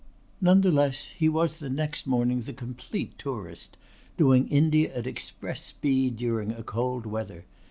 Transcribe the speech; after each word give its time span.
None 0.41 0.61
the 0.61 0.71
less 0.71 1.09
he 1.09 1.29
was 1.29 1.59
the 1.59 1.69
next 1.69 2.07
morning 2.07 2.41
the 2.41 2.53
complete 2.53 3.15
tourist 3.19 3.77
doing 4.17 4.47
India 4.47 4.91
at 4.95 5.05
express 5.05 5.61
speed 5.65 6.17
during 6.17 6.49
a 6.51 6.63
cold 6.63 7.05
weather. 7.05 7.45